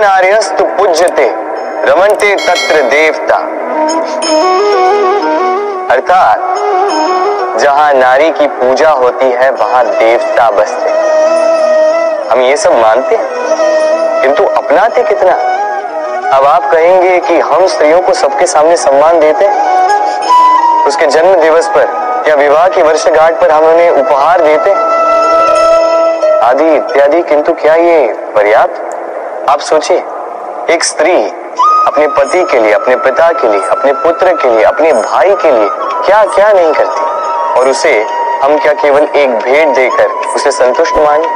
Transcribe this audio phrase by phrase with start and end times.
[0.00, 1.32] नार्यस्तु पूज्यते।
[1.84, 3.36] रमनते तत्र देवता।
[5.94, 6.38] अर्थात,
[7.58, 10.90] जहाँ नारी की पूजा होती है, वहाँ देवता बसते।
[12.32, 13.28] हम ये सब मानते हैं।
[14.22, 15.32] किंतु अपनाते कितना?
[16.36, 19.88] अब आप कहेंगे कि हम स्त्रियों को सबके सामने सम्मान देते हैं?
[20.86, 24.70] उसके जन्म दिवस पर या विवाह की वर्षगांठ पर हम उन्हें उपहार देते
[26.40, 28.87] आदि इत्यादि, किंतु क्या ये पर्याप्त?
[29.48, 29.98] आप सोचिए,
[30.70, 31.12] एक स्त्री
[31.86, 35.52] अपने पति के लिए, अपने पिता के लिए, अपने पुत्र के लिए, अपने भाई के
[35.52, 35.68] लिए
[36.06, 37.60] क्या क्या नहीं करती?
[37.60, 37.92] और उसे
[38.42, 41.28] हम क्या केवल एक भेंट देकर उसे संतुष्ट माने?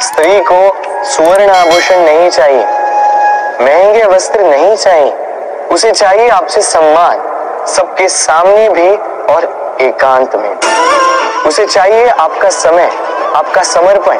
[0.00, 0.60] स्त्री को
[1.04, 2.64] सुवर्ण आभूषण नहीं चाहिए,
[3.60, 5.12] महँगे वस्त्र नहीं चाहिए,
[5.70, 7.22] उसे चाहिए आपसे सम्मान,
[7.66, 8.90] सबके सामने भी
[9.34, 10.54] और एकांत में
[11.46, 12.90] उसे चाहिए आपका समय,
[13.36, 14.18] आपका समर्पण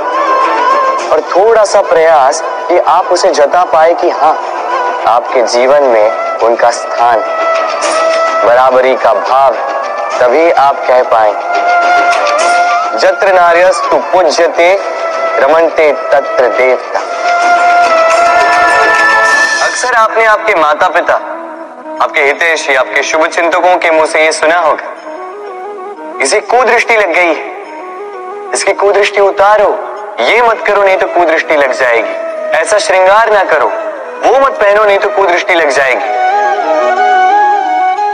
[1.13, 4.33] और थोड़ा सा प्रयास कि आप उसे जता पाए कि हाँ
[5.07, 7.19] आपके जीवन में उनका स्थान
[8.47, 9.55] बराबरी का भाव
[10.21, 11.33] तभी आप कह पाए।
[12.99, 14.79] जत्र नार्यस्तु पूज्यते,
[15.39, 17.01] रमनते तत्र देवता।
[19.67, 21.15] अक्सर आपने आपके माता पिता
[22.05, 27.35] आपके हितेशी आपके शुभ चिंतकों के मुँह से ये सुना होगा। इसे कुदृष्टि लग गई
[27.35, 29.71] है। इसकी कुदृष्टि उतारो,
[30.21, 32.22] ये मत करो, नहीं तो कुदृष्टि लग जाएगी।
[32.55, 33.67] ऐसा श्रृंगार ना करो।
[34.25, 36.11] वो मत पहनो, नहीं तो कुदृष्टि लग जाएगी।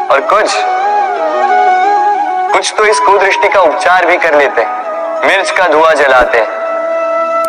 [0.09, 0.55] और कुछ
[2.53, 4.71] कुछ तो इस कुदृष्टि का उपचार भी कर लेते हैं।
[5.27, 6.49] मिर्च का धुआँ जलाते हैं।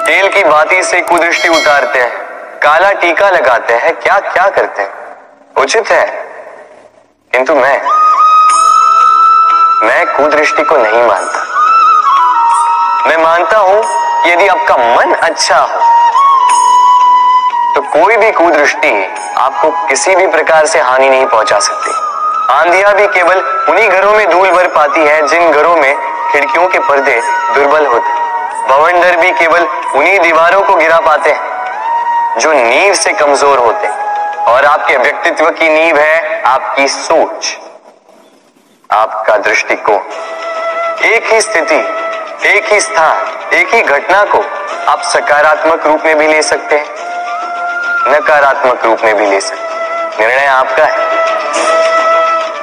[0.05, 2.11] तेल की बाती से कुदृष्टि उतारते हैं।
[2.63, 4.93] काला टीका लगाते हैं। क्या क्या करते हैं?
[5.57, 6.05] उचित है।
[7.31, 7.81] किंतु मैं
[9.87, 11.39] मैं कुदृष्टि को नहीं मानता।
[13.09, 13.77] मैं मानता हूँ,
[14.27, 15.88] यदि आपका मन अच्छा हो
[17.75, 18.91] तो कोई भी कुदृष्टि
[19.37, 21.91] आपको किसी भी प्रकार से हानि नहीं पहुँचा सकती।
[22.53, 23.39] आंधिया भी केवल
[23.69, 25.95] उन्हीं घरों में धूल भर पाती है जिन घरों में
[26.31, 27.19] खिड़कियों के पर्दे
[27.55, 28.17] दुर्बल होते
[28.69, 33.87] बवंडर भी केवल उन्हीं दीवारों को गिरा पाते हैं, जो नींव से कमज़ोर होते
[34.51, 37.57] और आपके व्यक्तित्व की नींव है आपकी सोच।
[38.89, 39.97] आपका दृष्टिकोण।
[41.05, 41.79] एक ही स्थिति,
[42.49, 44.43] एक ही स्थान, एक ही घटना को
[44.87, 46.88] आप सकारात्मक रूप में भी ले सकते हैं।
[48.07, 51.09] नकारात्मक रूप में भी ले सकते निर्णय आपका है।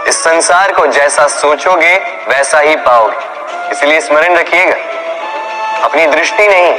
[0.09, 1.97] इस संसार को जैसा सोचोगे,
[2.29, 3.17] वैसा ही पाओगे।
[3.71, 4.77] इसलिए स्मरण रखिएगा,
[5.85, 6.73] अपनी दृष्टि नहीं,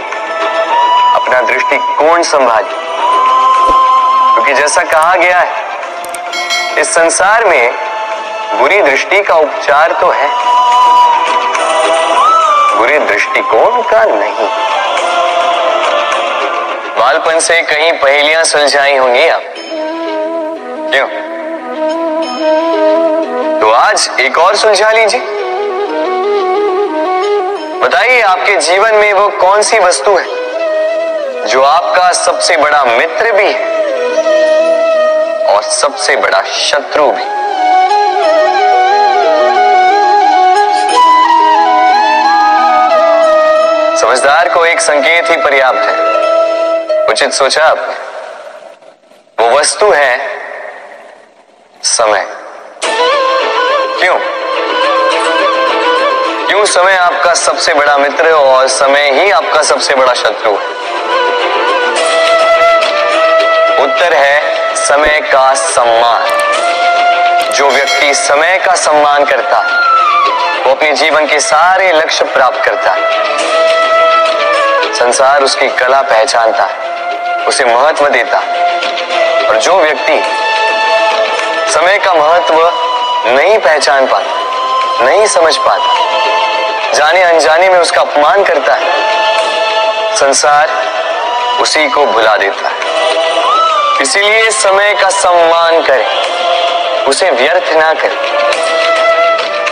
[1.13, 2.77] अपना दृष्टिकोण संभालिए।
[4.33, 5.65] क्योंकि जैसा कहा गया है,
[6.77, 7.75] इस संसार में
[8.59, 10.29] बुरी दृष्टि का उपचार तो है।
[12.77, 14.86] बुरे दृष्टिकोण का नहीं।
[17.07, 19.43] बालपन से कई पहेलियाँ सुलझाई होंगी आप
[20.91, 21.07] क्यों?
[23.61, 25.21] तो आज एक और सुलझा लीजिए।
[27.79, 33.47] बताइए आपके जीवन में वो कौन सी वस्तु है, जो आपका सबसे बड़ा मित्र भी
[33.47, 33.61] है
[35.45, 37.23] और सबसे बड़ा शत्रु भी।
[43.97, 46.16] समझदार को एक संकेत ही पर्याप्त है।
[47.09, 47.77] उचित सोचा आप?
[49.39, 50.19] वो वस्तु है
[51.83, 52.27] समय।
[53.99, 54.19] क्यों?
[56.47, 60.51] क्यों समय आपका सबसे बड़ा मित्र और समय ही आपका सबसे बड़ा शत्रु?
[63.83, 64.41] उत्तर है
[64.75, 66.23] समय का सम्मान।
[67.51, 69.59] जो व्यक्ति समय का सम्मान करता,
[70.65, 72.95] वो अपने जीवन के सारे लक्ष्य प्राप्त करता।
[74.93, 76.86] संसार उसकी कला पहचानता। है
[77.47, 78.37] उसे महत्व देता।
[79.49, 80.23] और जो व्यक्ति
[81.73, 82.71] समय का महत्व
[83.31, 85.95] नहीं पहचान पाता, नहीं समझ पाता,
[86.93, 88.85] जाने अनजाने में उसका अपमान करता है,
[90.15, 90.69] संसार
[91.61, 92.75] उसी को भुला देता है।
[94.01, 96.07] इसीलिए समय का सम्मान करें,
[97.05, 98.17] उसे व्यर्थ ना करें।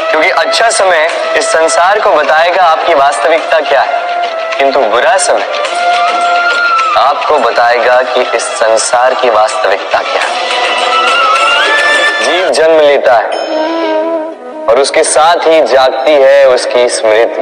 [0.10, 1.08] क्योंकि अच्छा समय
[1.38, 4.06] इस संसार को बताएगा आपकी वास्तविकता क्या है।
[4.58, 5.75] किंतु बुरा समय
[6.98, 10.44] आपको बताएगा कि इस संसार की वास्तविकता क्या है।
[12.24, 13.30] जीव जन्म लेता है
[14.66, 17.42] और उसके साथ ही जागती है उसकी स्मृति।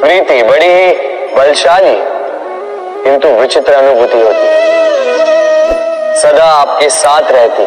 [0.00, 0.90] स्मृति बड़ी ही
[1.36, 1.96] बलशाली,
[3.04, 4.48] किंतु विचित्र अनुभूति होती
[6.20, 7.66] सदा आपके साथ रहती,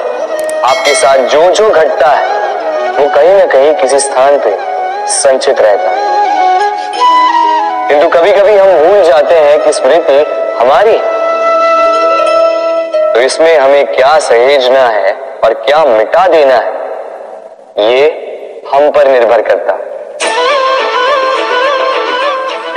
[0.63, 2.27] आपके साथ जो जो घटता है,
[2.89, 4.57] वो कहीं ना कहीं किसी स्थान पे
[5.13, 6.12] संचित रहता है।
[7.93, 10.13] किंतु कभी कभी हम भूल जाते हैं कि स्मृति
[10.59, 10.93] हमारी
[13.13, 15.11] तो इसमें हमें क्या सहेजना है
[15.43, 16.71] और क्या मिटा देना है,
[17.91, 18.07] ये
[18.71, 19.77] हम पर निर्भर करता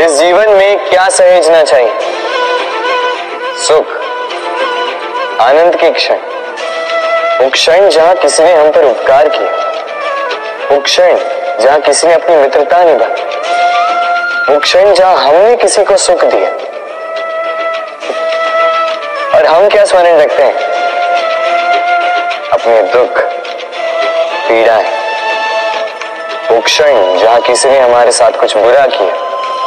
[0.05, 1.95] इस जीवन में क्या सहेजना चाहिए?
[3.67, 3.87] सुख,
[5.41, 6.19] आनंद के क्षण।
[7.51, 11.17] क्षण जहाँ किसी ने हम पर उपकार किया। क्षण
[11.61, 13.25] जहाँ किसी ने अपनी मित्रता निभाई।
[14.49, 16.51] वो क्षण जहाँ हमने किसी को सुख दिया।
[19.35, 20.55] और हम क्या स्मरण रखते हैं?
[22.53, 23.19] अपने दुख,
[24.49, 24.85] पीड़ाएँ।
[26.51, 29.15] वो क्षण जहाँ किसी ने हमारे साथ कुछ बुरा किया।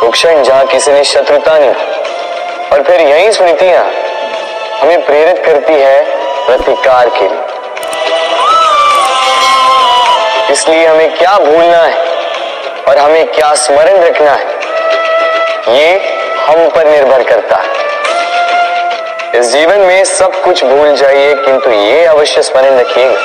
[0.04, 3.84] वो क्षण जहाँ किसी ने शत्रुता निभाई और फिर यही स्मृतियाँ
[4.81, 6.04] हमें प्रेरित करती है
[6.46, 7.44] प्रतिकार के लिए।
[10.52, 11.98] इसलिए हमें क्या भूलना है
[12.88, 14.58] और हमें क्या स्मरण रखना है?
[15.69, 15.89] ये
[16.38, 22.42] हम पर निर्भर करता। है इस जीवन में सब कुछ भूल जाइए, किंतु ये अवश्य
[22.42, 23.19] स्मरण रखिएगा।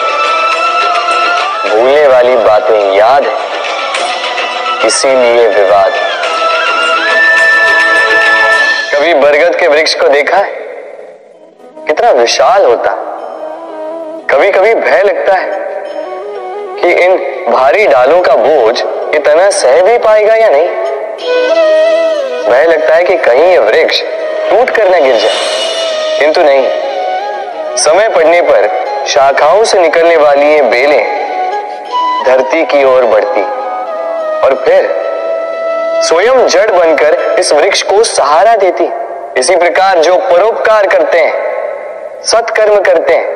[1.69, 3.35] भूलने वाली बातें याद है,
[4.87, 5.93] इसीलिए विवाद।
[8.95, 10.53] कभी बरगद के वृक्ष को देखा है?
[11.87, 12.91] कितना विशाल होता।
[14.31, 15.51] कभी कभी भय लगता है
[16.81, 17.17] कि इन
[17.53, 18.79] भारी डालों का बोझ
[19.15, 20.69] इतना सह भी पाएगा या नहीं।
[22.49, 24.03] भय लगता है कि कहीं ये वृक्ष
[24.51, 25.33] टूट कर न गिर जाए।
[26.21, 26.69] किंतु नहीं,
[27.77, 31.25] समय पड़ने पर शाखाओं से निकलने वाली ये बेलें
[32.27, 33.41] धरती की ओर बढ़ती।
[34.47, 35.05] और फिर
[36.03, 38.91] स्वयं जड़ बनकर इस वृक्ष को सहारा देती।
[39.41, 41.35] इसी प्रकार जो परोपकार करते हैं,
[42.25, 43.27] सत्कर्म करते हैं,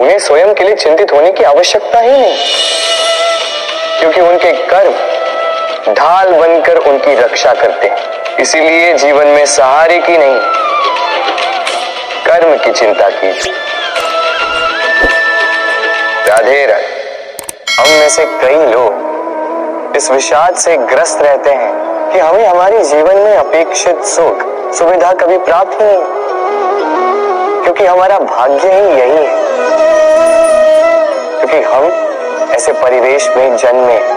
[0.00, 2.38] उन्हें स्वयं के लिए चिंतित होने की आवश्यकता ही नहीं।
[4.00, 5.15] क्योंकि उनके कर्म
[5.88, 7.96] ढाल बनकर उनकी रक्षा करते हैं।
[8.36, 10.40] इसीलिए जीवन में सहारे की नहीं,
[12.26, 13.52] कर्म की चिंता कीजिए
[16.28, 16.96] राधे राधे,
[17.78, 19.06] हम में से कई लोग
[19.96, 21.72] इस विषाद से ग्रस्त रहते हैं
[22.12, 24.42] कि हमें हमारे जीवन में अपेक्षित सुख,
[24.74, 29.46] सुविधा कभी प्राप्त ही नहीं। क्योंकि हमारा भाग्य ही यही है।
[31.36, 31.84] क्योंकि हम
[32.50, 34.16] ऐसे परिवेश में जन्मे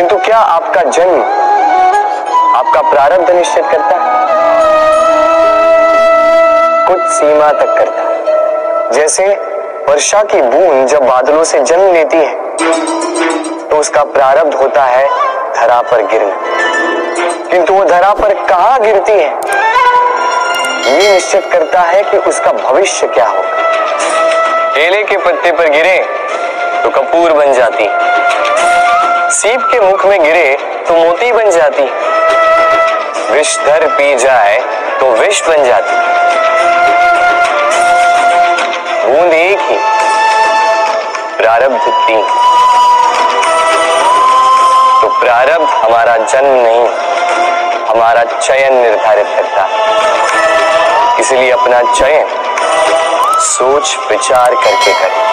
[0.00, 1.22] किंतु क्या आपका जन्म
[2.56, 4.04] आपका प्रारब्ध निश्चित करता है?
[6.86, 9.26] कुछ सीमा तक करता है। जैसे
[9.88, 15.04] वर्षा की बूंद जब बादलों से जन्म लेती है तो उसका प्रारब्ध होता है
[15.56, 16.36] धरा पर गिरना।
[17.50, 19.30] किंतु वो धरा पर कहा गिरती है?
[20.88, 25.96] ये निश्चित करता है कि उसका भविष्य क्या होगा। केले के पत्ते पर गिरे
[26.82, 27.88] तो कपूर बन जाती
[29.30, 30.56] सीप के मुख में गिरे
[30.88, 31.82] तो मोती बन जाती।
[33.32, 34.56] विषधर पी जाए
[35.00, 35.92] तो विष बन जाती।
[39.06, 39.76] बूंद एक ही,
[41.36, 42.26] प्रारब्ध तीन।
[45.02, 46.86] तो प्रारब्ध हमारा जन्म नहीं,
[47.88, 49.68] हमारा चयन निर्धारित करता।
[51.20, 52.26] इसलिए अपना चयन
[53.40, 55.29] सोच विचार करके करें।